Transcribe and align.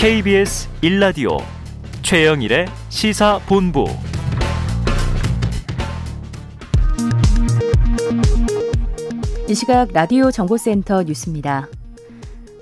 KBS 0.00 0.66
1라디오 0.82 1.42
최영일의 2.00 2.68
시사본부 2.88 3.84
이 9.46 9.54
시각 9.54 9.92
라디오 9.92 10.30
정보센터 10.30 11.02
뉴스입니다. 11.02 11.68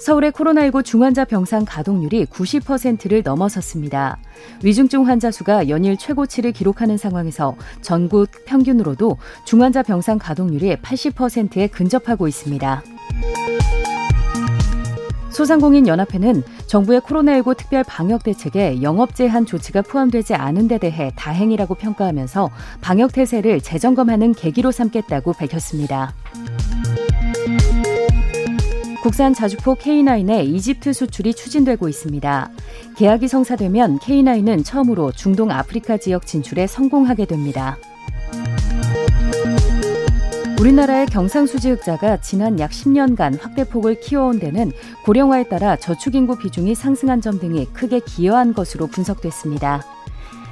서울의 0.00 0.32
코로나19 0.32 0.84
중환자 0.84 1.26
병상 1.26 1.64
가동률이 1.64 2.24
90%를 2.24 3.22
넘어섰습니다. 3.22 4.18
위중증 4.64 5.06
환자 5.06 5.30
수가 5.30 5.68
연일 5.68 5.96
최고치를 5.96 6.50
기록하는 6.50 6.96
상황에서 6.96 7.54
전국 7.82 8.30
평균으로도 8.46 9.16
중환자 9.44 9.84
병상 9.84 10.18
가동률이 10.18 10.74
80%에 10.78 11.68
근접하고 11.68 12.26
있습니다. 12.26 12.82
소상공인 15.30 15.86
연합회는 15.86 16.42
정부의 16.68 17.00
코로나19 17.00 17.56
특별 17.56 17.82
방역 17.82 18.22
대책에 18.22 18.82
영업 18.82 19.14
제한 19.14 19.46
조치가 19.46 19.80
포함되지 19.82 20.34
않은 20.34 20.68
데 20.68 20.76
대해 20.76 21.10
다행이라고 21.16 21.74
평가하면서 21.74 22.50
방역 22.82 23.12
태세를 23.12 23.62
재점검하는 23.62 24.34
계기로 24.34 24.70
삼겠다고 24.70 25.32
밝혔습니다. 25.32 26.12
국산 29.02 29.32
자주포 29.32 29.76
K9의 29.76 30.44
이집트 30.46 30.92
수출이 30.92 31.32
추진되고 31.32 31.88
있습니다. 31.88 32.50
계약이 32.96 33.28
성사되면 33.28 34.00
K9은 34.00 34.64
처음으로 34.64 35.12
중동 35.12 35.50
아프리카 35.50 35.96
지역 35.96 36.26
진출에 36.26 36.66
성공하게 36.66 37.24
됩니다. 37.24 37.78
우리나라의 40.60 41.06
경상수지흑자가 41.06 42.20
지난 42.20 42.58
약 42.58 42.72
10년간 42.72 43.40
확대폭을 43.40 44.00
키워온 44.00 44.40
데는 44.40 44.72
고령화에 45.04 45.44
따라 45.44 45.76
저축인구 45.76 46.38
비중이 46.38 46.74
상승한 46.74 47.20
점 47.20 47.38
등이 47.38 47.66
크게 47.66 48.00
기여한 48.00 48.54
것으로 48.54 48.88
분석됐습니다. 48.88 49.84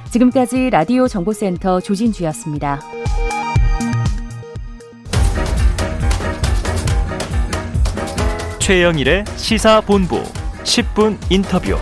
지금까지 0.09 0.69
라디오 0.69 1.09
정보센터 1.09 1.81
조진주였습니다. 1.81 2.79
최영일의 8.59 9.25
시사본부 9.35 10.23
10분 10.63 11.17
인터뷰. 11.29 11.77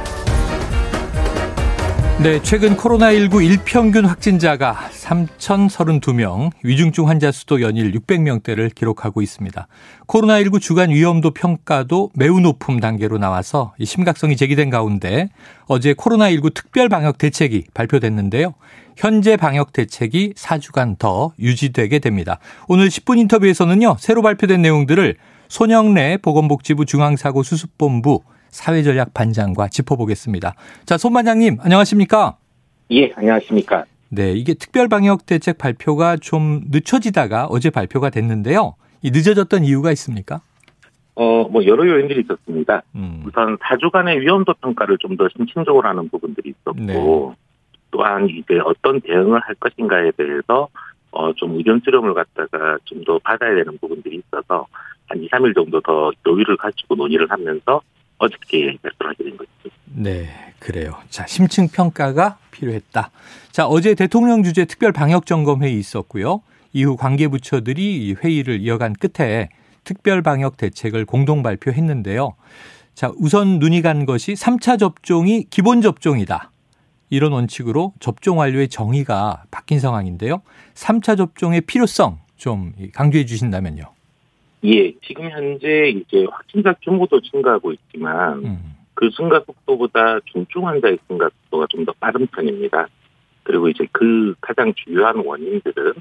네, 2.23 2.41
최근 2.41 2.77
코로나19 2.77 3.43
일평균 3.43 4.05
확진자가 4.05 4.87
3,032명, 4.89 6.49
위중증 6.63 7.09
환자 7.09 7.29
수도 7.29 7.61
연일 7.61 7.91
600명대를 7.91 8.73
기록하고 8.73 9.21
있습니다. 9.21 9.67
코로나19 10.07 10.61
주간 10.61 10.91
위험도 10.91 11.31
평가도 11.31 12.11
매우 12.15 12.39
높음 12.39 12.79
단계로 12.79 13.17
나와서 13.17 13.73
심각성이 13.83 14.37
제기된 14.37 14.69
가운데 14.69 15.27
어제 15.67 15.93
코로나19 15.93 16.53
특별 16.53 16.87
방역 16.87 17.17
대책이 17.17 17.65
발표됐는데요. 17.73 18.53
현재 18.95 19.35
방역 19.35 19.73
대책이 19.73 20.35
4주간 20.37 20.97
더 20.97 21.33
유지되게 21.37 21.99
됩니다. 21.99 22.39
오늘 22.69 22.87
10분 22.87 23.19
인터뷰에서는요, 23.19 23.97
새로 23.99 24.21
발표된 24.21 24.61
내용들을 24.61 25.17
손영래 25.49 26.17
보건복지부 26.21 26.85
중앙사고수습본부 26.85 28.21
사회전략 28.55 29.13
반장과 29.13 29.67
짚어보겠습니다. 29.67 30.55
자, 30.85 30.97
손 30.97 31.13
반장님, 31.13 31.57
안녕하십니까? 31.61 32.37
예, 32.91 33.11
안녕하십니까? 33.15 33.85
네, 34.09 34.31
이게 34.33 34.53
특별 34.53 34.87
방역 34.87 35.25
대책 35.25 35.57
발표가 35.57 36.15
좀 36.17 36.61
늦춰지다가 36.71 37.47
어제 37.47 37.69
발표가 37.69 38.09
됐는데요. 38.09 38.75
이 39.01 39.11
늦어졌던 39.11 39.65
이유가 39.65 39.91
있습니까? 39.91 40.41
어, 41.15 41.47
뭐 41.49 41.65
여러 41.65 41.87
요인들이 41.87 42.21
있었습니다. 42.21 42.81
음. 42.95 43.23
우선 43.25 43.57
4주간의 43.57 44.19
위험도 44.21 44.53
평가를 44.61 44.97
좀 44.99 45.15
더 45.17 45.27
심층적으로 45.35 45.87
하는 45.87 46.09
부분들이 46.09 46.49
있었고 46.49 46.79
네. 46.81 46.93
또한 47.91 48.27
이제 48.29 48.59
어떤 48.65 48.99
대응을 49.01 49.39
할 49.41 49.55
것인가에 49.55 50.11
대해서 50.11 50.67
어, 51.11 51.31
좀 51.33 51.55
의견 51.57 51.79
수렴을 51.83 52.13
갖다가 52.13 52.77
좀 52.85 53.03
더 53.05 53.17
받아야 53.19 53.55
되는 53.55 53.77
부분들이 53.79 54.17
있어서 54.27 54.65
한 55.07 55.21
2, 55.21 55.29
3일 55.29 55.55
정도 55.55 55.79
더 55.81 56.11
여유를 56.27 56.57
가지고 56.57 56.95
논의를 56.95 57.27
하면서 57.29 57.81
어저께 58.17 58.77
결정하게 58.81 59.23
된 59.23 59.37
것이죠. 59.37 59.69
네, 59.85 60.29
그래요. 60.59 60.97
자, 61.09 61.25
심층 61.27 61.67
평가가 61.67 62.37
필요했다. 62.51 63.11
자, 63.51 63.67
어제 63.67 63.95
대통령 63.95 64.43
주재 64.43 64.65
특별 64.65 64.91
방역 64.91 65.25
점검 65.25 65.63
회의 65.63 65.77
있었고요. 65.79 66.41
이후 66.73 66.97
관계 66.97 67.27
부처들이 67.27 68.15
회의를 68.21 68.59
이어간 68.61 68.93
끝에 68.93 69.49
특별 69.83 70.21
방역 70.21 70.57
대책을 70.57 71.05
공동 71.05 71.43
발표했는데요. 71.43 72.35
자, 72.95 73.11
우선 73.17 73.59
눈이 73.59 73.81
간 73.81 74.05
것이 74.05 74.33
3차 74.33 74.79
접종이 74.79 75.45
기본 75.49 75.81
접종이다. 75.81 76.51
이런 77.09 77.31
원칙으로 77.33 77.93
접종 77.99 78.39
완료의 78.39 78.67
정의가 78.67 79.43
바뀐 79.51 79.79
상황인데요. 79.79 80.41
3차 80.73 81.17
접종의 81.17 81.61
필요성 81.61 82.19
좀 82.35 82.73
강조해 82.93 83.25
주신다면요. 83.25 83.94
예, 84.65 84.93
지금 85.05 85.29
현재 85.29 85.89
이제 85.89 86.25
확진자 86.29 86.73
규모도 86.83 87.21
증가하고 87.21 87.71
있지만 87.73 88.45
음. 88.45 88.75
그 88.93 89.09
증가 89.11 89.41
속도보다 89.45 90.19
중증 90.25 90.67
환자의 90.67 90.97
증가 91.07 91.29
속도가 91.29 91.67
좀 91.69 91.85
더 91.85 91.93
빠른 91.99 92.27
편입니다. 92.27 92.87
그리고 93.43 93.69
이제 93.69 93.85
그 93.91 94.33
가장 94.41 94.73
주요한 94.73 95.17
원인들은 95.17 95.93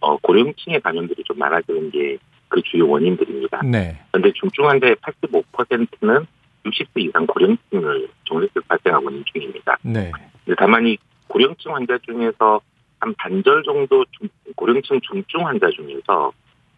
어, 0.00 0.16
고령층의 0.18 0.80
감염들이 0.80 1.22
좀 1.24 1.38
많아지는 1.38 1.90
게 1.90 2.18
그 2.48 2.62
주요 2.62 2.88
원인들입니다. 2.88 3.62
네. 3.64 3.98
그런데 4.10 4.32
중증 4.32 4.68
환자의 4.68 4.96
85%는 4.96 6.26
60세 6.64 7.04
이상 7.04 7.26
고령층을 7.26 8.08
종례적 8.24 8.66
발생하고 8.68 9.10
있는 9.10 9.24
중입니다. 9.32 9.78
네. 9.82 10.10
다만 10.56 10.86
이 10.86 10.96
고령층 11.28 11.74
환자 11.74 11.98
중에서 11.98 12.60
한 12.98 13.14
반절 13.14 13.62
정도 13.64 14.04
중, 14.12 14.28
고령층 14.56 15.00
중증 15.00 15.46
환자 15.46 15.68
중에서 15.70 16.32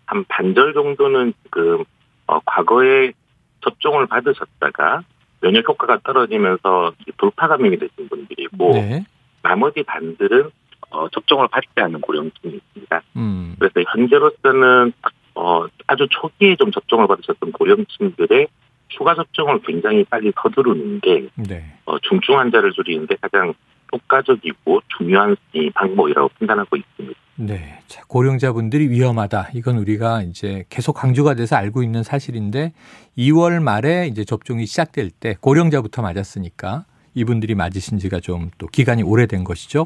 한 0.09 0.25
반절 0.27 0.73
정도는 0.73 1.35
지금 1.43 1.85
어, 2.27 2.41
과거에 2.41 3.13
접종을 3.61 4.07
받으셨다가 4.07 5.03
면역 5.43 5.69
효과가 5.69 6.01
떨어지면서 6.03 6.93
돌파 7.19 7.47
감염이 7.47 7.79
되신 7.79 8.09
분들이고 8.09 8.73
네. 8.73 9.05
나머지 9.43 9.83
반들은 9.83 10.51
어, 10.91 11.09
접종을 11.11 11.49
받지 11.49 11.69
않은 11.75 12.01
고령층이 12.01 12.55
있습니다. 12.55 13.03
음. 13.17 13.55
그래서 13.59 13.75
현재로서는 13.93 14.93
어, 15.35 15.67
아주 15.87 16.09
초기에 16.11 16.57
좀 16.57 16.71
접종을 16.71 17.07
받으셨던 17.07 17.53
고령층들의 17.53 18.49
추가 18.89 19.15
접종을 19.15 19.61
굉장히 19.61 20.05
빨리 20.05 20.33
서두르는 20.43 21.01
게 21.01 21.29
네. 21.35 21.79
어, 21.85 21.99
중증 21.99 22.39
환자를 22.39 22.73
줄이는데 22.73 23.17
가장 23.21 23.53
효과적이고 23.93 24.81
중요한 24.97 25.37
방법이라고 25.75 26.28
판단하고 26.38 26.76
있습니다. 26.76 27.19
네. 27.37 27.78
자, 27.87 28.03
고령자분들이 28.09 28.88
위험하다. 28.91 29.50
이건 29.54 29.78
우리가 29.78 30.22
이제 30.22 30.65
계속 30.69 30.94
강조가 30.94 31.34
돼서 31.34 31.56
알고 31.56 31.82
있는 31.82 32.03
사실인데 32.03 32.72
2월 33.16 33.62
말에 33.62 34.09
이제 34.09 34.25
접종이 34.25 34.66
시작될 34.66 35.10
때 35.10 35.37
고령자부터 35.41 36.03
맞았으니까 36.03 36.84
이분들이 37.15 37.54
맞으신 37.54 37.98
지가 37.98 38.21
좀 38.21 38.50
또 38.59 38.66
기간이 38.66 39.03
오래된 39.03 39.44
것이죠. 39.44 39.84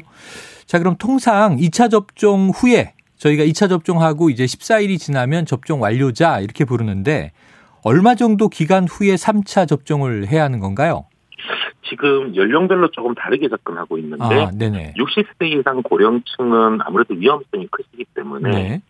자, 0.65 0.79
그럼 0.79 0.95
통상 0.97 1.57
2차 1.57 1.89
접종 1.91 2.49
후에 2.49 2.93
저희가 3.17 3.43
2차 3.45 3.69
접종하고 3.69 4.29
이제 4.29 4.45
14일이 4.45 4.99
지나면 4.99 5.45
접종 5.45 5.81
완료자 5.81 6.39
이렇게 6.39 6.65
부르는데 6.65 7.31
얼마 7.83 8.15
정도 8.15 8.49
기간 8.49 8.87
후에 8.87 9.15
3차 9.15 9.67
접종을 9.67 10.27
해야 10.27 10.43
하는 10.43 10.59
건가요? 10.59 11.05
지금 11.89 12.35
연령별로 12.35 12.89
조금 12.91 13.13
다르게 13.15 13.49
접근하고 13.49 13.97
있는데 13.97 14.23
아, 14.23 14.51
60세 14.51 15.59
이상 15.59 15.81
고령층은 15.81 16.79
아무래도 16.81 17.13
위험성이 17.13 17.67
크시기 17.69 18.05
때문에 18.13 18.49
네. 18.51 18.81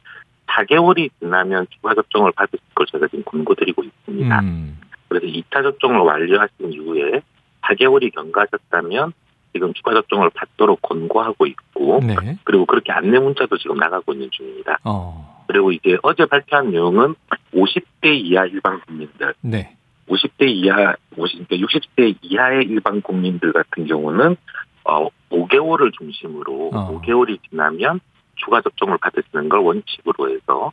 4개월이 0.48 1.10
지나면 1.20 1.68
추가 1.72 1.96
접종을 1.96 2.32
받으실 2.34 2.60
걸 2.76 2.86
제가 2.88 3.08
지금 3.08 3.24
권고드리고 3.26 3.84
있습니다. 3.84 4.40
음. 4.42 4.80
그래서 5.08 5.26
2차 5.26 5.64
접종을 5.64 6.00
완료하신 6.00 6.74
이후에 6.74 7.22
4개월이 7.62 8.14
경과하셨다면 8.14 9.14
지금 9.54 9.74
추가 9.74 9.94
접종을 9.94 10.30
받도록 10.32 10.82
권고하고 10.82 11.46
있고 11.46 12.02
네. 12.04 12.38
그리고 12.44 12.66
그렇게 12.66 12.92
안내 12.92 13.20
문자도 13.20 13.58
지금 13.58 13.78
나가고 13.78 14.14
있는 14.14 14.30
중입니다. 14.32 14.80
어. 14.84 15.44
그리고 15.48 15.72
이제 15.72 15.98
어제 16.02 16.26
발표한 16.26 16.72
내용은 16.72 17.16
50대 17.54 18.16
이하 18.16 18.46
일반 18.46 18.82
국민들 18.82 19.34
네. 19.42 19.76
50대 20.14 20.48
이하, 20.50 20.96
50, 21.18 21.48
60대 21.48 22.16
이하의 22.22 22.66
일반 22.66 23.02
국민들 23.02 23.52
같은 23.54 23.86
경우는 23.86 24.36
어, 24.86 25.08
5개월을 25.30 25.92
중심으로 25.98 26.72
어. 26.74 27.00
5개월이 27.00 27.40
지나면 27.50 28.00
추가 28.36 28.62
접종을 28.62 28.98
받으시는 29.00 29.50
걸 29.50 29.60
원칙으로 29.62 30.30
해서 30.32 30.72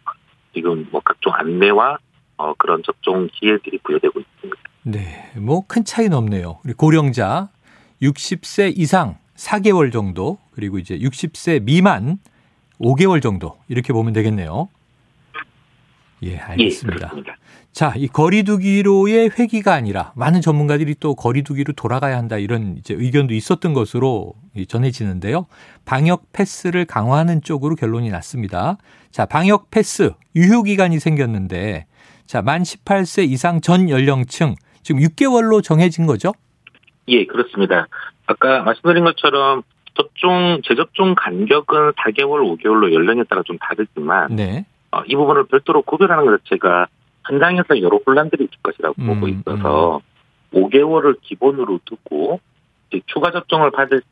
지금 0.54 0.88
뭐 0.90 1.00
각종 1.04 1.32
안내와 1.34 1.98
어, 2.36 2.54
그런 2.54 2.82
접종 2.84 3.28
기회들이 3.32 3.78
부여되고 3.82 4.18
있습니다. 4.20 4.60
네, 4.82 5.30
뭐 5.36 5.62
큰 5.66 5.84
차이는 5.84 6.16
없네요. 6.16 6.58
우리 6.64 6.72
고령자 6.72 7.48
60세 8.02 8.72
이상 8.76 9.18
4개월 9.36 9.92
정도 9.92 10.38
그리고 10.52 10.78
이제 10.78 10.98
60세 10.98 11.62
미만 11.62 12.18
5개월 12.80 13.22
정도 13.22 13.58
이렇게 13.68 13.92
보면 13.92 14.12
되겠네요. 14.14 14.68
예, 16.22 16.36
알겠습니다. 16.38 17.12
예, 17.16 17.22
자, 17.72 17.94
이 17.96 18.08
거리두기로의 18.08 19.30
회기가 19.38 19.72
아니라 19.74 20.12
많은 20.16 20.40
전문가들이 20.40 20.96
또 20.98 21.14
거리두기로 21.14 21.74
돌아가야 21.74 22.16
한다 22.16 22.36
이런 22.36 22.76
이제 22.76 22.94
의견도 22.94 23.34
있었던 23.34 23.72
것으로 23.72 24.34
전해지는데요. 24.68 25.46
방역 25.84 26.32
패스를 26.32 26.84
강화하는 26.84 27.42
쪽으로 27.42 27.76
결론이 27.76 28.10
났습니다. 28.10 28.76
자, 29.10 29.24
방역 29.24 29.70
패스 29.70 30.12
유효 30.34 30.62
기간이 30.64 30.98
생겼는데 30.98 31.86
자, 32.26 32.42
만 32.42 32.62
18세 32.62 33.28
이상 33.28 33.60
전 33.60 33.88
연령층 33.88 34.56
지금 34.82 35.00
6개월로 35.00 35.62
정해진 35.62 36.06
거죠? 36.06 36.32
예, 37.08 37.24
그렇습니다. 37.24 37.86
아까 38.26 38.62
말씀드린 38.62 39.04
것처럼 39.04 39.62
접종 39.94 40.60
재접종 40.64 41.14
간격은 41.16 41.92
4개월, 41.92 42.58
5개월로 42.58 42.92
연령에 42.92 43.24
따라 43.24 43.42
좀 43.44 43.58
다르지만 43.58 44.34
네. 44.34 44.64
어, 44.92 45.02
이 45.06 45.14
부분을 45.14 45.46
별도로 45.46 45.82
구별하는 45.82 46.24
것 46.24 46.44
자체가 46.44 46.86
현장에서 47.30 47.80
여러 47.80 47.98
혼란들이 48.04 48.44
있을 48.44 48.56
것이라고 48.62 48.94
음, 48.98 49.06
보고 49.06 49.28
있어서 49.28 50.00
음. 50.52 50.58
5개월을 50.58 51.20
기본으로 51.20 51.80
두고 51.84 52.40
추가 53.06 53.30
접종을 53.30 53.70
받을 53.70 54.02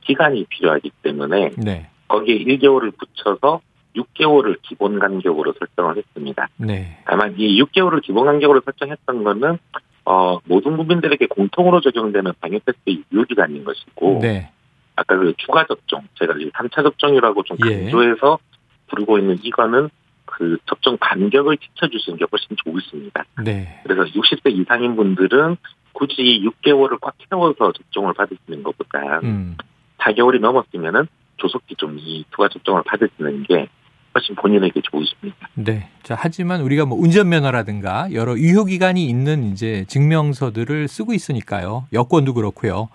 기간이 0.00 0.46
필요하기 0.48 0.90
때문에 1.02 1.50
네. 1.58 1.90
거기에 2.08 2.38
1개월을 2.38 2.96
붙여서 2.96 3.60
6개월을 3.94 4.56
기본 4.62 4.98
간격으로 4.98 5.52
설정을 5.58 5.98
했습니다. 5.98 6.48
네. 6.56 6.98
다만 7.04 7.34
이 7.36 7.60
6개월을 7.62 8.02
기본 8.02 8.24
간격으로 8.26 8.62
설정했던 8.64 9.24
거는 9.24 9.58
어, 10.06 10.38
모든 10.44 10.76
국민들에게 10.78 11.26
공통으로 11.26 11.82
적용되는 11.82 12.32
방역 12.40 12.64
패스의 12.64 13.04
유효 13.12 13.24
기간인 13.24 13.64
것이고 13.64 14.20
네. 14.22 14.50
아까 14.96 15.16
그 15.16 15.34
추가 15.36 15.66
접종 15.66 16.02
제가 16.18 16.32
3차 16.34 16.82
접종이라고 16.82 17.42
좀 17.42 17.58
예. 17.66 17.82
강조해서 17.82 18.38
예. 18.40 18.88
부르고 18.88 19.18
있는 19.18 19.36
이거는 19.42 19.90
그 20.38 20.56
접종 20.66 20.96
간격을 21.00 21.58
지켜주시는 21.58 22.16
게 22.16 22.24
훨씬 22.30 22.56
좋습니다. 22.64 23.24
네. 23.42 23.80
그래서 23.82 24.04
60세 24.04 24.52
이상인 24.52 24.94
분들은 24.94 25.56
굳이 25.92 26.44
6개월을 26.44 27.00
꽉 27.00 27.14
채워서 27.28 27.72
접종을 27.72 28.14
받으시는 28.14 28.62
것보다 28.62 29.18
음. 29.24 29.56
4개월이 29.98 30.38
넘었으면은 30.38 31.08
조속히 31.38 31.74
좀이 31.74 32.24
추가 32.30 32.48
접종을 32.48 32.84
받으시는 32.84 33.42
게 33.48 33.68
훨씬 34.14 34.36
본인에게 34.36 34.80
좋으십니다. 34.80 35.48
네. 35.54 35.88
자, 36.04 36.16
하지만 36.16 36.60
우리가 36.60 36.86
뭐 36.86 36.96
운전면허라든가 36.98 38.12
여러 38.12 38.38
유효 38.38 38.64
기간이 38.64 39.06
있는 39.06 39.50
이제 39.50 39.84
증명서들을 39.88 40.86
쓰고 40.86 41.14
있으니까요. 41.14 41.88
여권도 41.92 42.34
그렇고요. 42.34 42.90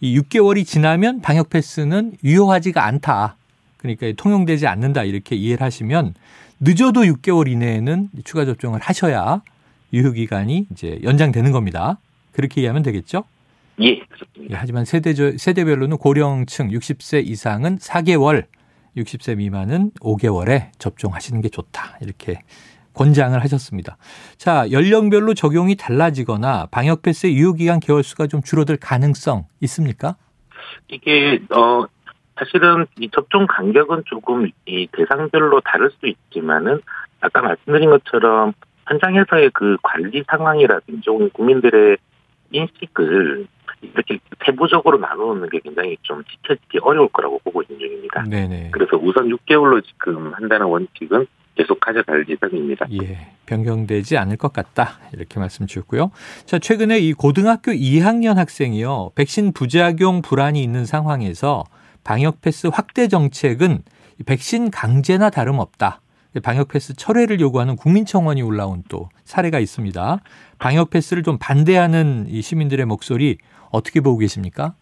이 0.00 0.18
6개월이 0.18 0.64
지나면 0.64 1.20
방역 1.20 1.50
패스는 1.50 2.14
유효하지가 2.24 2.86
않다. 2.86 3.36
그러니까 3.76 4.10
통용되지 4.16 4.66
않는다 4.66 5.04
이렇게 5.04 5.36
이해를 5.36 5.64
하시면 5.64 6.14
늦어도 6.60 7.02
6개월 7.02 7.48
이내에는 7.48 8.08
추가 8.24 8.44
접종을 8.44 8.80
하셔야 8.80 9.42
유효 9.92 10.12
기간이 10.12 10.66
이제 10.72 10.98
연장되는 11.02 11.52
겁니다. 11.52 11.98
그렇게 12.32 12.60
이해하면 12.60 12.82
되겠죠? 12.82 13.24
예, 13.80 13.98
그렇습니다. 13.98 14.54
예, 14.54 14.58
하지만 14.58 14.84
세대 14.84 15.12
세대별로는 15.14 15.98
고령층 15.98 16.68
60세 16.70 17.26
이상은 17.26 17.78
4개월, 17.78 18.46
60세 18.96 19.36
미만은 19.36 19.90
5개월에 20.00 20.70
접종하시는 20.78 21.40
게 21.40 21.48
좋다. 21.48 21.98
이렇게 22.00 22.40
권장을 22.94 23.38
하셨습니다. 23.42 23.98
자, 24.38 24.66
연령별로 24.70 25.34
적용이 25.34 25.76
달라지거나 25.76 26.68
방역 26.70 27.02
패스의 27.02 27.36
유효 27.36 27.52
기간 27.52 27.78
개월 27.78 28.02
수가 28.02 28.26
좀 28.26 28.42
줄어들 28.42 28.78
가능성 28.78 29.44
있습니까? 29.60 30.16
이게 30.88 31.40
어 31.54 31.84
사실은 32.38 32.86
이 32.98 33.08
접종 33.10 33.46
간격은 33.46 34.04
조금 34.06 34.50
이 34.66 34.88
대상별로 34.92 35.60
다를 35.60 35.90
수 35.90 36.06
있지만은 36.06 36.80
아까 37.20 37.42
말씀드린 37.42 37.90
것처럼 37.90 38.52
현장에서의 38.86 39.50
그 39.52 39.76
관리 39.82 40.22
상황이라든지 40.28 41.08
국민들의 41.32 41.96
인식을 42.52 43.46
이렇게 43.82 44.18
세부적으로 44.44 44.98
나누는 44.98 45.48
게 45.48 45.60
굉장히 45.60 45.96
좀 46.02 46.22
지켜지기 46.24 46.78
어려울 46.82 47.08
거라고 47.08 47.40
보고 47.40 47.62
있는 47.62 47.78
중입니다. 47.78 48.24
네네. 48.24 48.70
그래서 48.72 48.96
우선 48.96 49.28
6개월로 49.28 49.84
지금 49.84 50.32
한다는 50.32 50.66
원칙은 50.66 51.26
계속 51.56 51.80
가져갈 51.80 52.24
예정입니다. 52.28 52.86
예, 53.02 53.32
변경되지 53.46 54.18
않을 54.18 54.36
것 54.36 54.52
같다 54.52 54.98
이렇게 55.14 55.40
말씀 55.40 55.66
주셨고요. 55.66 56.10
자, 56.44 56.58
최근에 56.58 56.98
이 56.98 57.12
고등학교 57.14 57.72
2학년 57.72 58.34
학생이요 58.34 59.12
백신 59.14 59.52
부작용 59.52 60.20
불안이 60.20 60.62
있는 60.62 60.84
상황에서 60.84 61.64
방역 62.06 62.40
패스 62.40 62.68
확대 62.68 63.08
정책은 63.08 63.80
백신 64.26 64.70
강제나 64.70 65.28
다름없다. 65.28 66.00
방역 66.44 66.68
패스 66.68 66.94
철회를 66.94 67.40
요구하는 67.40 67.74
국민청원이 67.74 68.42
올라온 68.42 68.84
또 68.88 69.08
사례가 69.24 69.58
있습니다. 69.58 70.20
방역 70.60 70.90
패스를 70.90 71.24
좀 71.24 71.36
반대하는 71.40 72.26
이 72.28 72.42
시민들의 72.42 72.86
목소리 72.86 73.38
어떻게 73.72 74.00
보고 74.00 74.18
계십니까? 74.18 74.74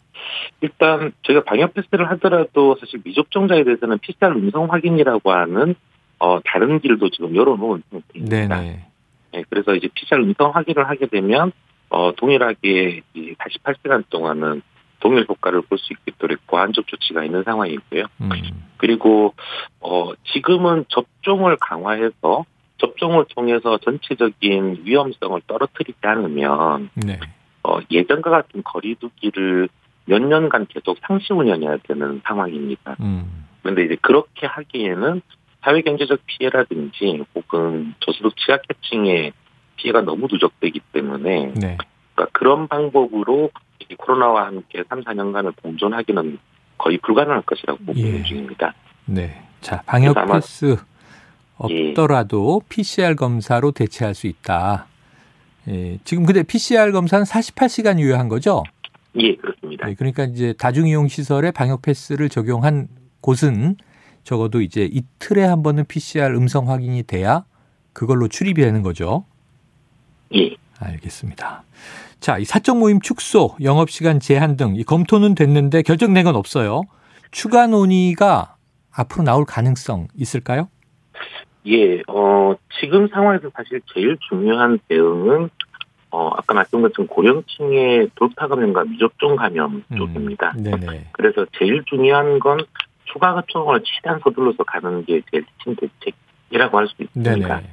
일단 0.60 1.12
저희가 1.22 1.44
방역 1.44 1.72
패스를 1.72 2.10
하더라도 2.10 2.76
사실 2.78 3.00
미접종자에 3.02 3.64
대해서는 3.64 4.00
PCR 4.00 4.32
음성 4.32 4.70
확인이라고 4.70 5.32
하는 5.32 5.76
어 6.18 6.40
다른 6.44 6.78
길도 6.78 7.08
지금 7.08 7.34
열어놓은 7.34 7.84
상태입니다. 7.90 8.36
네네. 8.36 8.86
네, 9.32 9.44
그래서 9.48 9.74
이제 9.74 9.88
PCR 9.94 10.22
음성 10.22 10.50
확인을 10.54 10.88
하게 10.90 11.06
되면 11.06 11.52
어 11.88 12.12
동일하게 12.12 13.00
이 13.14 13.34
48시간 13.34 14.04
동안은 14.10 14.60
동일 15.04 15.26
효과를 15.28 15.60
볼 15.60 15.78
수 15.78 15.92
있도록 16.06 16.38
보완적 16.46 16.86
조치가 16.86 17.24
있는 17.24 17.42
상황이고요. 17.44 18.04
음. 18.22 18.30
그리고 18.78 19.34
어 19.80 20.12
지금은 20.32 20.86
접종을 20.88 21.56
강화해서 21.60 22.46
접종을 22.78 23.26
통해서 23.34 23.76
전체적인 23.78 24.80
위험성을 24.84 25.40
떨어뜨리지 25.46 25.98
않으면 26.00 26.88
네. 26.94 27.20
어, 27.62 27.78
예전과 27.90 28.30
같은 28.30 28.62
거리두기를 28.62 29.68
몇 30.06 30.22
년간 30.22 30.66
계속 30.68 30.98
상시 31.06 31.32
운영해야 31.32 31.78
되는 31.86 32.20
상황입니다. 32.24 32.96
음. 33.00 33.46
그런데 33.62 33.84
이제 33.84 33.96
그렇게 34.00 34.46
하기에는 34.46 35.20
사회경제적 35.62 36.20
피해라든지 36.26 37.22
혹은 37.34 37.94
저소득 38.00 38.36
취약계층의 38.36 39.32
피해가 39.76 40.02
너무 40.02 40.28
누적되기 40.30 40.80
때문에 40.92 41.52
네. 41.54 41.76
그러니까 42.14 42.38
그런 42.38 42.68
방법으로 42.68 43.50
코로나와 43.98 44.46
함께 44.46 44.82
3, 44.88 45.04
4년간을 45.04 45.54
공존하기는 45.62 46.38
거의 46.78 46.98
불가능할 46.98 47.42
것이라고 47.42 47.78
보고 47.84 47.98
있는 47.98 48.20
예. 48.20 48.22
중입니다. 48.22 48.74
네. 49.06 49.42
자, 49.60 49.82
방역 49.86 50.14
패스 50.26 50.76
없더라도 51.56 52.62
예. 52.62 52.68
PCR 52.68 53.14
검사로 53.14 53.72
대체할 53.72 54.14
수 54.14 54.26
있다. 54.26 54.86
예, 55.68 55.98
지금 56.04 56.26
근데 56.26 56.42
PCR 56.42 56.92
검사는 56.92 57.24
48시간 57.24 57.98
유효한 57.98 58.28
거죠? 58.28 58.62
예, 59.16 59.34
그렇습니다. 59.36 59.88
예, 59.88 59.94
그러니까 59.94 60.24
이제 60.24 60.52
다중이용 60.58 61.08
시설에 61.08 61.50
방역 61.50 61.82
패스를 61.82 62.28
적용한 62.28 62.88
곳은 63.20 63.76
적어도 64.24 64.60
이제 64.60 64.84
이틀에 64.84 65.44
한 65.44 65.62
번은 65.62 65.84
PCR 65.86 66.36
음성 66.36 66.68
확인이 66.68 67.02
돼야 67.02 67.44
그걸로 67.92 68.28
출입이 68.28 68.60
되는 68.60 68.82
거죠. 68.82 69.24
예. 70.34 70.56
알겠습니다. 70.78 71.63
자, 72.24 72.38
이 72.38 72.44
사적 72.46 72.78
모임 72.78 73.00
축소, 73.00 73.54
영업시간 73.62 74.18
제한 74.18 74.56
등 74.56 74.76
이 74.76 74.82
검토는 74.82 75.34
됐는데 75.34 75.82
결정된 75.82 76.24
건 76.24 76.36
없어요. 76.36 76.80
추가 77.30 77.66
논의가 77.66 78.56
앞으로 78.90 79.24
나올 79.24 79.44
가능성 79.44 80.08
있을까요? 80.16 80.70
예, 81.66 82.00
어, 82.08 82.54
지금 82.80 83.08
상황에서 83.08 83.50
사실 83.54 83.82
제일 83.92 84.16
중요한 84.26 84.78
대응은, 84.88 85.50
어, 86.12 86.28
아까 86.28 86.54
말씀드린 86.54 86.84
것처럼 86.84 87.08
고령층의 87.08 88.08
돌파 88.14 88.48
감염과 88.48 88.84
미접종 88.84 89.36
감염 89.36 89.84
음, 89.86 89.96
쪽입니다. 89.98 90.54
네네. 90.56 91.10
그래서 91.12 91.44
제일 91.58 91.84
중요한 91.84 92.38
건 92.38 92.58
추가 93.04 93.34
접종을 93.34 93.82
최대한 93.84 94.18
서둘러서 94.24 94.64
가는 94.64 95.04
게 95.04 95.20
제일 95.30 95.44
핵심 95.58 95.76
대책이라고 95.76 96.78
할 96.78 96.88
수 96.88 97.02
있습니다. 97.02 97.46
네네. 97.46 97.68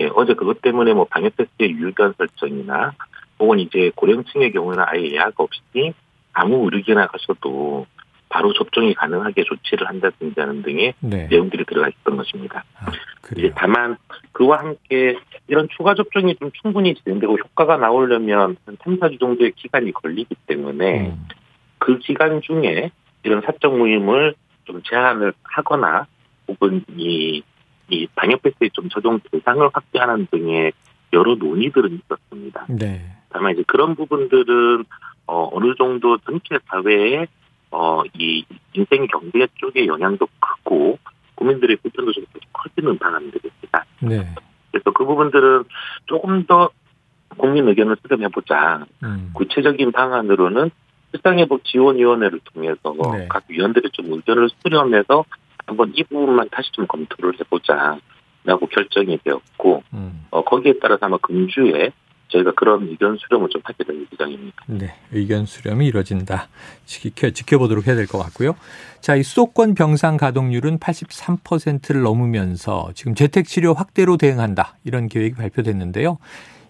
예, 0.00 0.10
어제 0.14 0.34
그것 0.34 0.60
때문에 0.60 0.92
뭐 0.92 1.06
방역 1.06 1.34
테스트의 1.38 1.70
유효기간 1.70 2.12
설정이나 2.18 2.92
혹은 3.38 3.58
이제 3.58 3.90
고령층의 3.94 4.52
경우에는 4.52 4.84
아예 4.86 5.10
예약 5.10 5.38
없이 5.38 5.94
아무 6.32 6.64
의료기나 6.64 7.06
가셔도 7.06 7.86
바로 8.28 8.52
접종이 8.52 8.94
가능하게 8.94 9.44
조치를 9.44 9.86
한다든지 9.88 10.40
하는 10.40 10.62
등의 10.62 10.94
네. 11.00 11.28
내용들이 11.28 11.64
들어가 11.66 11.88
있던 11.88 12.16
것입니다. 12.16 12.64
아, 12.80 12.90
이제 13.36 13.52
다만 13.54 13.96
그와 14.32 14.58
함께 14.58 15.16
이런 15.46 15.68
추가 15.76 15.94
접종이 15.94 16.34
좀 16.36 16.50
충분히 16.60 16.94
진행되고 16.94 17.36
효과가 17.36 17.76
나오려면 17.76 18.56
한 18.66 18.76
3, 18.82 18.98
4주 18.98 19.20
정도의 19.20 19.52
기간이 19.52 19.92
걸리기 19.92 20.34
때문에 20.46 21.10
음. 21.10 21.28
그 21.78 21.98
기간 21.98 22.40
중에 22.40 22.90
이런 23.22 23.40
사적 23.42 23.76
모임을 23.78 24.34
좀 24.64 24.82
제한을 24.82 25.32
하거나 25.42 26.06
혹은 26.48 26.84
이, 26.96 27.42
이 27.88 28.06
방역 28.16 28.42
패스에 28.42 28.70
좀 28.72 28.88
적용 28.88 29.20
대상을 29.30 29.68
확대하는 29.72 30.26
등의 30.30 30.72
여러 31.12 31.36
논의들은 31.36 32.00
있었습니다. 32.00 32.66
네. 32.68 33.14
다만 33.34 33.52
이제 33.52 33.64
그런 33.66 33.96
부분들은 33.96 34.84
어, 35.26 35.50
어느 35.52 35.74
정도 35.74 36.16
전체 36.18 36.58
사회에 36.66 37.26
어, 37.72 38.02
이 38.16 38.44
인생 38.74 39.06
경제 39.08 39.48
쪽의 39.56 39.88
영향도 39.88 40.28
크고 40.38 40.98
국민들의 41.34 41.76
불편도 41.76 42.12
좀 42.12 42.24
커지는 42.52 42.96
방안들입니다. 42.98 43.84
네. 44.02 44.34
그래서 44.70 44.92
그 44.92 45.04
부분들은 45.04 45.64
조금 46.06 46.46
더 46.46 46.70
국민 47.36 47.66
의견을 47.66 47.96
수렴해보자. 48.02 48.86
음. 49.02 49.30
구체적인 49.34 49.90
방안으로는 49.90 50.70
일상회복 51.12 51.64
지원위원회를 51.64 52.40
통해서 52.44 52.94
네. 53.12 53.26
각 53.28 53.42
위원들이 53.48 53.90
좀 53.90 54.12
의견을 54.12 54.48
수렴해서 54.62 55.24
한번 55.66 55.92
이 55.96 56.04
부분만 56.04 56.50
다시 56.50 56.70
좀 56.70 56.86
검토를 56.86 57.34
해보자. 57.40 57.98
라고 58.46 58.66
결정이 58.66 59.18
되었고, 59.24 59.82
음. 59.94 60.26
어, 60.30 60.44
거기에 60.44 60.74
따라서 60.78 61.06
아마 61.06 61.16
금주에 61.16 61.92
저희가 62.28 62.52
그런 62.54 62.88
의견 62.88 63.16
수렴을 63.18 63.48
좀 63.50 63.60
하게 63.64 63.84
될 63.84 64.06
예정입니다. 64.12 64.56
네, 64.66 64.94
의견 65.12 65.46
수렴이 65.46 65.86
이루어진다. 65.86 66.48
지켜, 66.84 67.30
지켜보도록 67.30 67.86
해야 67.86 67.94
될 67.94 68.06
것 68.06 68.18
같고요. 68.18 68.56
자, 69.00 69.14
이 69.14 69.22
수도권 69.22 69.74
병상 69.74 70.16
가동률은 70.16 70.78
83%를 70.78 72.02
넘으면서 72.02 72.90
지금 72.94 73.14
재택치료 73.14 73.74
확대로 73.74 74.16
대응한다. 74.16 74.76
이런 74.84 75.08
계획이 75.08 75.36
발표됐는데요. 75.36 76.18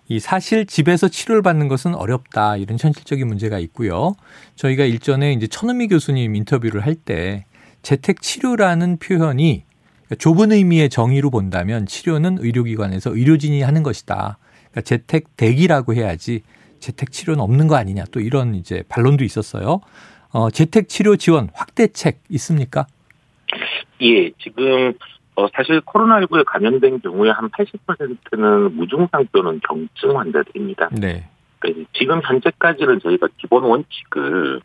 이 0.09 0.21
사실 0.21 0.67
집에서 0.67 1.09
치료를 1.09 1.41
받는 1.41 1.69
것은 1.69 1.95
어렵다. 1.95 2.59
이런 2.59 2.77
현실적인 2.79 3.27
문제가 3.27 3.59
있고요. 3.61 4.15
저희가 4.57 4.85
일전에 4.85 5.33
이제 5.33 5.47
천은미 5.47 5.89
교수님 5.89 6.35
인터뷰를 6.35 6.85
할 6.85 6.95
때 6.95 7.47
재택치료라는 7.83 8.99
표현이 8.99 9.65
좁은 10.19 10.53
의미의 10.53 10.91
정의로 10.91 11.31
본다면 11.31 11.87
치료는 11.87 12.39
의료기관에서 12.41 13.11
의료진이 13.15 13.63
하는 13.63 13.83
것이다. 13.83 14.39
그러니까 14.75 14.81
재택 14.83 15.37
대기라고 15.37 15.95
해야지 15.95 16.43
재택 16.81 17.13
치료는 17.13 17.41
없는 17.41 17.69
거 17.69 17.77
아니냐 17.77 18.05
또 18.11 18.21
이런 18.21 18.55
이제 18.55 18.83
반론도 18.89 19.25
있었어요. 19.25 19.81
어, 20.33 20.51
재택 20.51 20.89
치료 20.89 21.17
지원 21.17 21.49
확대책 21.55 22.25
있습니까? 22.31 22.87
예, 24.03 24.31
지금 24.33 24.93
어, 25.37 25.47
사실 25.55 25.81
코로나19에 25.81 26.45
감염된 26.45 27.01
경우에 27.01 27.31
한 27.31 27.49
80%는 27.51 28.77
무증상 28.77 29.27
또는 29.33 29.61
경증 29.67 30.19
환자들입니다. 30.19 30.91
네. 30.93 31.29
그러니까 31.61 31.89
지금 31.95 32.21
현재까지는 32.23 33.01
저희가 33.01 33.29
기본 33.39 33.65
원칙을 33.65 34.61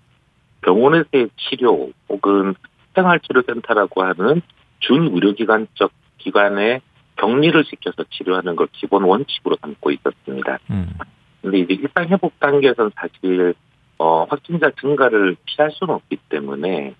병원에서의 0.61 1.29
치료 1.37 1.91
혹은 2.09 2.55
생활치료센터라고 2.95 4.03
하는 4.03 4.41
준의료기관적 4.79 5.91
기관에 6.17 6.81
격리를 7.19 7.63
시켜서 7.65 8.03
치료하는 8.09 8.55
걸 8.55 8.67
기본 8.71 9.03
원칙으로 9.03 9.57
삼고 9.61 9.91
있었습니다. 9.91 10.59
음. 10.71 10.93
근데 11.41 11.59
이제 11.59 11.73
일상 11.73 12.07
회복 12.07 12.39
단계에서는 12.39 12.91
사실 12.95 13.53
어, 13.97 14.23
확진자 14.23 14.71
증가를 14.79 15.35
피할 15.45 15.71
수는 15.71 15.93
없기 15.95 16.17
때문에 16.29 16.95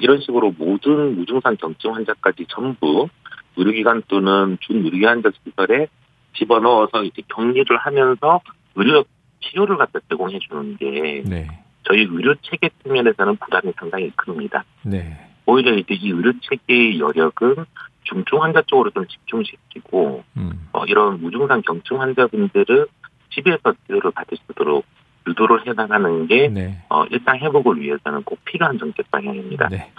이런 0.00 0.20
식으로 0.20 0.54
모든 0.56 1.16
무증상 1.16 1.56
경증 1.56 1.94
환자까지 1.94 2.46
전부 2.48 3.08
의료기관 3.56 4.02
또는 4.06 4.56
준의료기관 4.60 5.22
시설에 5.44 5.88
집어넣어서 6.36 7.02
이제 7.02 7.22
격리를 7.28 7.76
하면서 7.76 8.40
의료 8.76 9.04
치료를 9.40 9.76
갖다 9.76 9.98
제공해 10.08 10.38
주는 10.38 10.76
게 10.76 11.22
네. 11.26 11.48
저희 11.84 12.02
의료 12.02 12.34
체계 12.42 12.70
측면에서는 12.82 13.36
부담이 13.36 13.72
상당히 13.76 14.10
큽니다. 14.14 14.64
네. 14.82 15.16
오히려 15.46 15.72
이제 15.74 15.94
이 15.94 16.10
의료 16.10 16.32
체계의 16.40 17.00
여력은 17.00 17.64
중증 18.08 18.42
환자 18.42 18.62
쪽으로 18.66 18.90
좀 18.90 19.06
집중시키고 19.06 20.24
음. 20.36 20.68
어, 20.72 20.84
이런 20.86 21.20
무증상 21.20 21.62
경증 21.62 22.00
환자분들은 22.00 22.86
집에서 23.30 23.74
치료를 23.86 24.10
받을 24.12 24.36
수 24.36 24.42
있도록 24.50 24.84
유도를 25.26 25.66
해나가는 25.66 26.26
게 26.26 26.48
네. 26.48 26.82
어, 26.88 27.04
일상 27.06 27.36
회복을 27.38 27.80
위해서는 27.80 28.22
꼭 28.22 28.42
필요한 28.44 28.78
정책 28.78 29.10
방향입니다. 29.10 29.68
네. 29.68 29.92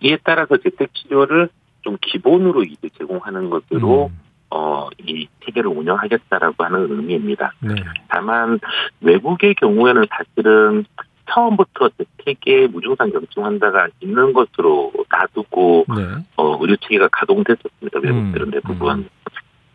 이에 0.00 0.18
따라서 0.24 0.56
재택 0.56 0.94
치료를 0.94 1.48
좀 1.82 1.98
기본으로 2.00 2.62
이제 2.64 2.88
제공하는 2.98 3.50
것으로 3.50 4.06
음. 4.06 4.20
어, 4.50 4.88
이 4.98 5.28
체계를 5.44 5.70
운영하겠다라고 5.70 6.64
하는 6.64 6.90
의미입니다. 6.90 7.52
네. 7.60 7.74
다만 8.08 8.58
외국의 9.00 9.54
경우에는 9.56 10.04
사실은 10.10 10.84
처음부터 11.32 11.90
재택에 11.90 12.66
무증상 12.66 13.10
경증 13.10 13.44
환자가 13.44 13.88
있는 14.00 14.32
것으로 14.32 14.92
놔두고 15.10 15.86
네. 15.96 16.02
어, 16.36 16.58
의료 16.60 16.76
체계가 16.76 17.08
가동됐었습니다. 17.08 18.00
외국들은 18.00 18.48
음, 18.48 18.50
대부분. 18.50 18.98
음. 18.98 19.08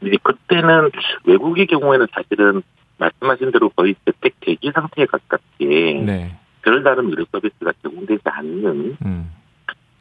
이제 0.02 0.18
그때는 0.22 0.92
외국의 1.26 1.66
경우에는 1.68 2.08
사실은 2.14 2.62
말씀하신 2.98 3.52
대로 3.52 3.70
거의 3.70 3.96
재택 4.06 4.40
대기 4.40 4.72
상태에 4.72 5.06
가깝게 5.06 5.66
네. 6.06 6.36
별다른 6.62 7.06
의료 7.10 7.26
서비스가 7.32 7.74
제공되지 7.82 8.22
않는 8.24 8.98
음. 9.06 9.32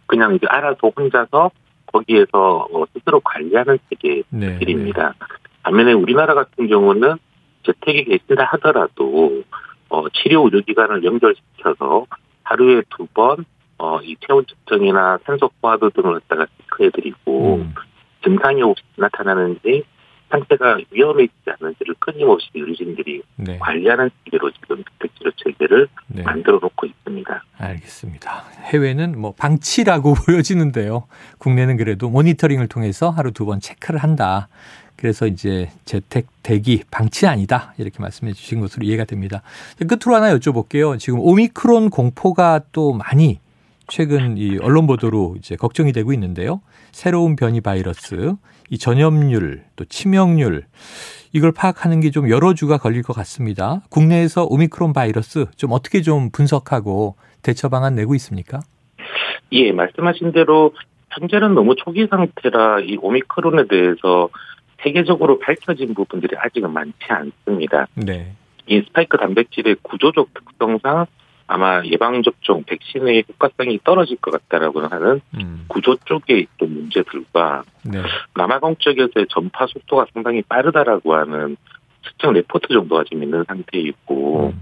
그냥 0.06 0.34
이제 0.34 0.46
알아서 0.48 0.90
혼자서 0.96 1.50
거기에서 1.86 2.68
어, 2.72 2.84
스스로 2.92 3.20
관리하는 3.20 3.78
체계들입니다. 3.90 5.08
네. 5.08 5.26
반면에 5.62 5.92
우리나라 5.92 6.34
같은 6.34 6.68
경우는 6.68 7.16
재택에 7.64 8.04
계신다 8.04 8.44
하더라도 8.52 9.42
어, 9.88 10.09
치료 10.11 10.45
의료기관을 10.45 11.05
연결시켜서 11.05 12.07
하루에 12.43 12.83
두 12.97 13.07
번, 13.07 13.45
어, 13.78 14.00
이 14.02 14.16
체온 14.26 14.45
측정이나 14.47 15.19
산소 15.25 15.50
포화도 15.61 15.90
등을 15.90 16.21
갖다가 16.21 16.47
체크해드리고, 16.62 17.57
음. 17.57 17.75
증상이 18.25 18.62
혹시 18.62 18.83
나타나는지, 18.97 19.85
상태가 20.28 20.78
위험해지지 20.90 21.50
않는지를 21.61 21.95
끊임없이 22.00 22.49
의료진들이 22.55 23.23
네. 23.37 23.59
관리하는 23.59 24.11
체계로 24.25 24.50
지금 24.50 24.83
주택치료 24.83 25.31
체계를 25.37 25.87
네. 26.09 26.23
만들어 26.25 26.59
놓고 26.61 26.85
있습니다. 26.87 27.45
알겠습니다. 27.59 28.43
해외는 28.73 29.21
뭐 29.21 29.33
방치라고 29.38 30.14
보여지는데요. 30.26 31.07
국내는 31.38 31.76
그래도 31.76 32.11
모니터링을 32.11 32.66
통해서 32.66 33.11
하루 33.11 33.31
두 33.31 33.47
번 33.47 33.61
체크를 33.61 34.02
한다. 34.02 34.49
그래서 34.97 35.26
이제 35.26 35.71
재택 35.85 36.26
대기 36.43 36.83
방치 36.91 37.26
아니다 37.26 37.75
이렇게 37.79 37.97
말씀해 38.00 38.33
주신 38.33 38.61
것으로 38.61 38.85
이해가 38.87 39.05
됩니다. 39.05 39.43
끝으로 39.87 40.15
하나 40.17 40.35
여쭤볼게요. 40.37 40.99
지금 40.99 41.21
오미크론 41.21 41.91
공포가 41.91 42.61
또 42.73 42.93
많이 42.93 43.38
최근 43.88 44.37
이 44.37 44.59
언론 44.59 44.87
보도로 44.87 45.37
이제 45.38 45.55
걱정이 45.55 45.93
되고 45.93 46.12
있는데요. 46.12 46.61
새로운 46.93 47.37
변이 47.37 47.61
바이러스, 47.61 48.35
이 48.71 48.79
전염률, 48.79 49.62
또 49.76 49.85
치명률 49.85 50.65
이걸 51.33 51.53
파악하는 51.53 52.00
게 52.00 52.11
좀 52.11 52.31
여러 52.31 52.55
주가 52.55 52.79
걸릴 52.79 53.03
것 53.03 53.12
같습니다. 53.12 53.83
국내에서 53.91 54.45
오미크론 54.45 54.93
바이러스 54.93 55.47
좀 55.57 55.73
어떻게 55.73 56.00
좀 56.00 56.31
분석하고 56.31 57.17
대처 57.43 57.69
방안 57.69 57.95
내고 57.95 58.15
있습니까? 58.15 58.61
예, 59.53 59.71
말씀하신 59.73 60.33
대로 60.33 60.73
현재는 61.11 61.55
너무 61.55 61.75
초기 61.76 62.07
상태라 62.09 62.81
이 62.81 62.97
오미크론에 63.00 63.69
대해서 63.69 64.29
세계적으로 64.83 65.38
밝혀진 65.38 65.95
부분들이 65.95 66.37
아직은 66.37 66.73
많지 66.73 66.99
않습니다. 67.09 67.87
네. 67.95 68.33
이 68.66 68.83
스파이크 68.83 69.16
단백질의 69.16 69.76
구조적 69.83 70.35
특성상 70.35 71.06
아마 71.49 71.83
예방접종 71.85 72.64
백신의 72.64 73.25
효과성이 73.28 73.78
떨어질 73.85 74.16
것 74.16 74.33
같다라고 74.33 74.80
하는 74.80 75.21
음. 75.35 75.64
구조 75.68 75.97
쪽에 76.04 76.38
있던 76.38 76.75
문제들과 76.75 77.62
네. 77.85 78.02
남아공 78.35 78.76
쪽에서의 78.78 79.26
전파 79.30 79.66
속도가 79.66 80.06
상당히 80.12 80.42
빠르다라고 80.42 81.14
하는 81.14 81.56
특정 82.02 82.33
레포트 82.33 82.68
정도가 82.68 83.04
지금 83.04 83.23
있는 83.23 83.45
상태에 83.47 83.80
있고 83.83 84.49
음. 84.49 84.61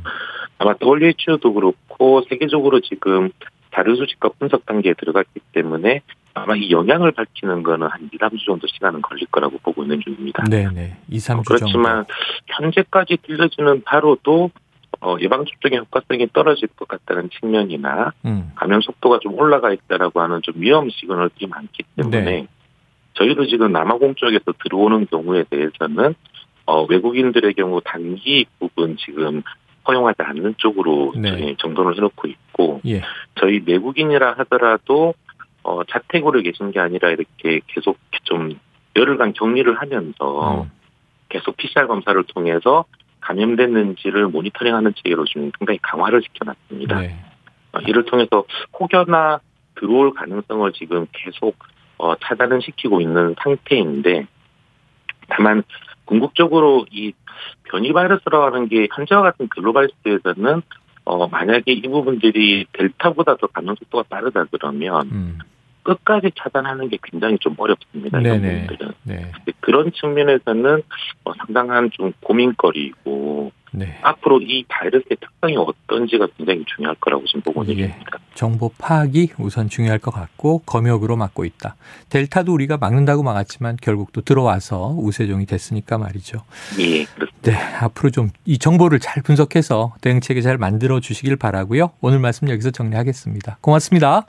아마 0.59 0.75
WHO도 0.83 1.55
그렇고 1.55 2.23
세계적으로 2.29 2.81
지금 2.81 3.31
자료 3.75 3.97
수집과 3.97 4.31
분석 4.39 4.67
단계에 4.67 4.95
들어갔기 4.95 5.41
때문에 5.53 6.03
아마 6.35 6.57
이 6.57 6.71
영향을 6.71 7.13
밝히는 7.13 7.63
거는 7.63 7.87
한 7.87 8.11
2, 8.13 8.19
3주 8.19 8.45
정도 8.45 8.67
시간은 8.67 9.01
걸릴 9.03 9.27
거라고 9.27 9.57
보고 9.59 9.83
있는 9.85 10.01
중입니다. 10.01 10.45
네, 10.51 10.69
네. 10.75 10.97
2, 11.09 11.17
3주 11.19 11.39
어, 11.39 11.43
그렇지만 11.47 12.05
정도. 12.05 12.13
현재까지 12.47 13.19
들려지는 13.23 13.83
바로도 13.85 14.51
어, 15.01 15.17
예방접종의 15.21 15.79
효과성이 15.81 16.29
떨어질 16.33 16.69
것 16.69 16.89
같다는 16.89 17.31
측면이나 17.31 18.13
음. 18.25 18.53
감염 18.57 18.81
속도가 18.81 19.21
좀 19.23 19.39
올라가 19.39 19.73
있다라고 19.73 20.21
하는 20.21 20.41
좀 20.43 20.55
위험 20.57 20.91
시그널이 20.91 21.47
많기 21.49 21.83
때문에 21.97 22.25
네. 22.25 22.47
저희도 23.15 23.47
지금 23.47 23.73
남아공 23.73 24.15
쪽에서 24.17 24.53
들어오는 24.63 25.07
경우에 25.07 25.45
대해서는 25.49 26.15
어, 26.67 26.85
외국인들의 26.85 27.55
경우 27.55 27.81
단기 27.85 28.47
부분 28.59 28.97
지금 28.97 29.43
허용하지 29.87 30.23
않는 30.23 30.55
쪽으로 30.57 31.13
네. 31.17 31.55
정돈을 31.59 31.97
해놓고 31.97 32.27
있고 32.27 32.81
예. 32.87 33.03
저희 33.39 33.61
내국인이라 33.65 34.33
하더라도 34.39 35.15
어, 35.65 35.83
자택으로 35.85 36.41
계신 36.43 36.71
게 36.71 36.79
아니라 36.79 37.11
이렇게 37.11 37.61
계속 37.67 37.99
좀 38.25 38.59
열흘간 38.97 39.33
격리를 39.33 39.75
하면서 39.81 40.63
음. 40.63 40.71
계속 41.29 41.57
PCR 41.57 41.87
검사를 41.87 42.23
통해서 42.25 42.85
감염됐는지를 43.21 44.29
모니터링하는 44.29 44.93
체계로 44.97 45.25
지금 45.25 45.51
상당히 45.59 45.79
강화를 45.83 46.23
시켜놨습니다. 46.23 47.01
네. 47.01 47.17
어, 47.73 47.79
이를 47.81 48.05
통해서 48.05 48.45
혹여나 48.79 49.41
들어올 49.77 50.13
가능성을 50.15 50.73
지금 50.73 51.07
계속 51.13 51.57
어, 51.99 52.15
차단을 52.17 52.61
시키고 52.63 53.01
있는 53.01 53.35
상태인데 53.43 54.27
다만 55.29 55.63
궁극적으로 56.05 56.85
이 56.91 57.13
변이 57.65 57.93
바이러스라고 57.93 58.45
하는 58.45 58.69
게 58.69 58.87
현재와 58.95 59.23
같은 59.23 59.49
글로벌 59.49 59.89
시대에서는 59.89 60.63
어, 61.07 61.29
만약에 61.29 61.73
이 61.73 61.83
부분들이 61.83 62.67
델타보다 62.73 63.37
더 63.37 63.47
감염 63.49 63.75
속도가 63.77 64.05
빠르다 64.09 64.45
그러면 64.51 65.09
음. 65.11 65.39
끝까지 65.85 66.33
차단하는 66.37 66.89
게 66.89 66.99
굉장히 67.03 67.39
좀 67.39 67.55
어렵습니다. 67.57 68.21
이런 68.21 68.43
부분들은. 68.43 68.93
네. 69.05 69.33
그런 69.61 69.93
측면에서는 69.93 70.83
어, 71.25 71.33
상당한 71.39 71.91
좀 71.93 72.13
고민거리이고 72.23 73.53
네. 73.73 73.99
앞으로 74.03 74.41
이 74.41 74.65
바이러스의 74.69 75.17
특성이 75.21 75.57
어떤지가 75.57 76.29
굉장히 76.37 76.65
중요할 76.77 76.97
거라고 77.01 77.25
지금 77.27 77.41
보고 77.41 77.63
있습니다. 77.63 77.97
예. 77.97 78.01
정보 78.35 78.71
파악이 78.79 79.31
우선 79.39 79.69
중요할 79.69 79.99
것 79.99 80.11
같고 80.13 80.61
검역으로 80.61 81.17
막고 81.17 81.45
있다. 81.45 81.77
델타도 82.09 82.53
우리가 82.53 82.77
막는다고 82.77 83.23
막았지만 83.23 83.79
결국 83.83 84.13
또 84.13 84.21
들어와서 84.21 84.95
우세종이 84.99 85.47
됐으니까 85.47 85.99
말이죠. 85.99 86.45
예, 86.79 87.05
그렇습니다. 87.05 87.51
네, 87.51 87.53
앞으로 87.81 88.11
좀 88.11 88.31
이 88.47 88.59
정보를 88.59 89.01
잘 89.01 89.23
분석해서 89.23 89.95
대응책을 90.01 90.43
잘 90.43 90.59
만들어 90.59 91.01
주시길 91.01 91.37
바라고요. 91.37 91.91
오늘 92.01 92.19
말씀 92.19 92.49
여기서 92.49 92.71
정리하겠습니다. 92.71 93.59
고맙습니다. 93.61 94.27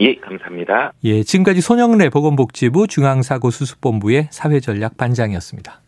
예, 0.00 0.14
감사합니다. 0.16 0.92
예, 1.04 1.22
지금까지 1.22 1.60
손영래 1.60 2.08
보건복지부 2.08 2.86
중앙사고수습본부의 2.86 4.28
사회전략 4.30 4.96
반장이었습니다. 4.96 5.80